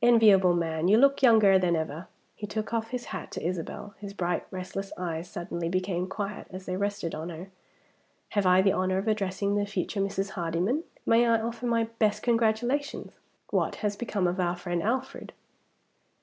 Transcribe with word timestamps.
"Enviable 0.00 0.54
man! 0.54 0.88
you 0.88 0.96
look 0.96 1.20
younger 1.22 1.58
than 1.58 1.76
ever." 1.76 2.08
He 2.34 2.46
took 2.46 2.72
off 2.72 2.88
his 2.92 3.04
hat 3.12 3.30
to 3.32 3.46
Isabel; 3.46 3.94
his 3.98 4.14
bright 4.14 4.46
restless 4.50 4.90
eyes 4.96 5.28
suddenly 5.28 5.68
became 5.68 6.06
quiet 6.08 6.46
as 6.50 6.64
they 6.64 6.78
rested 6.78 7.14
on 7.14 7.28
her. 7.28 7.50
"Have 8.30 8.46
I 8.46 8.62
the 8.62 8.72
honor 8.72 8.96
of 8.96 9.06
addressing 9.06 9.54
the 9.54 9.66
future 9.66 10.00
Mrs. 10.00 10.30
Hardyman? 10.30 10.84
May 11.04 11.26
I 11.26 11.38
offer 11.42 11.66
my 11.66 11.84
best 11.98 12.22
congratulations? 12.22 13.18
What 13.50 13.74
has 13.84 13.96
become 13.96 14.26
of 14.26 14.40
our 14.40 14.56
friend 14.56 14.82
Alfred?" 14.82 15.34